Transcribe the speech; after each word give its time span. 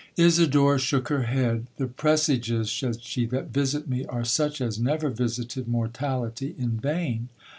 'Isidora 0.17 0.79
shook 0.79 1.09
her 1.09 1.25
head. 1.25 1.67
'The 1.77 1.85
presages,' 1.89 2.71
said 2.71 3.03
she, 3.03 3.27
'that 3.27 3.53
visit 3.53 3.87
me, 3.87 4.03
are 4.07 4.25
such 4.25 4.59
as 4.59 4.79
never 4.79 5.11
visited 5.11 5.67
mortality 5.67 6.55
in 6.57 6.71
vain. 6.71 7.29